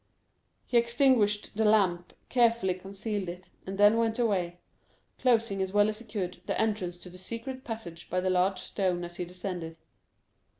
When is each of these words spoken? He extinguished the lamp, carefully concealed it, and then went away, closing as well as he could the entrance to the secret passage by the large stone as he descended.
He 0.65 0.77
extinguished 0.77 1.55
the 1.55 1.63
lamp, 1.63 2.13
carefully 2.27 2.73
concealed 2.73 3.29
it, 3.29 3.49
and 3.67 3.77
then 3.77 3.97
went 3.97 4.17
away, 4.17 4.57
closing 5.19 5.61
as 5.61 5.73
well 5.73 5.87
as 5.89 5.99
he 5.99 6.05
could 6.05 6.41
the 6.47 6.59
entrance 6.59 6.97
to 6.97 7.09
the 7.11 7.19
secret 7.19 7.63
passage 7.63 8.09
by 8.09 8.19
the 8.19 8.31
large 8.31 8.57
stone 8.57 9.03
as 9.03 9.17
he 9.17 9.25
descended. 9.25 9.77